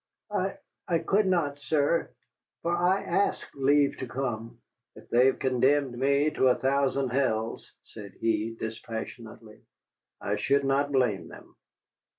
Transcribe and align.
"I 0.31 0.57
I 0.87 0.97
could 0.97 1.27
not, 1.27 1.59
sir. 1.59 2.09
For 2.63 2.75
I 2.75 3.03
asked 3.03 3.53
leave 3.53 3.97
to 3.97 4.07
come." 4.07 4.59
"If 4.95 5.07
they 5.11 5.27
have 5.27 5.37
condemned 5.37 5.95
me 5.95 6.31
to 6.31 6.47
a 6.47 6.55
thousand 6.55 7.09
hells," 7.09 7.71
said 7.83 8.13
he, 8.19 8.55
dispassionately, 8.59 9.59
"I 10.19 10.37
should 10.37 10.65
not 10.65 10.91
blame 10.91 11.27
them." 11.27 11.55